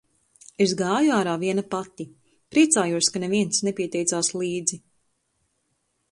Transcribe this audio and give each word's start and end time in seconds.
Es 0.63 0.71
gāju 0.77 1.11
ārā 1.17 1.33
viena 1.41 1.63
pati. 1.73 2.07
Priecājos, 2.55 3.09
ka 3.17 3.21
neviens 3.25 3.59
nepieteicās 3.67 4.31
līdzi. 4.43 4.81